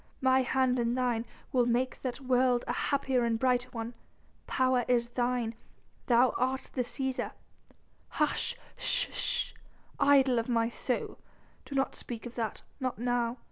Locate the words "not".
11.75-11.93, 12.79-12.97